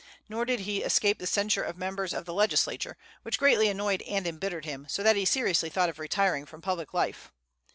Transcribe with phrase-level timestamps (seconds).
[0.27, 4.25] Nor did he escape the censure of members of the legislature, which greatly annoyed and
[4.25, 7.31] embittered him, so that he seriously thought of retiring from public life.